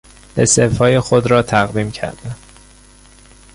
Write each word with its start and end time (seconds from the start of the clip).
استعفای 0.37 0.99
خود 0.99 1.27
را 1.31 1.41
تقدیم 1.41 1.91
کردن 1.91 2.35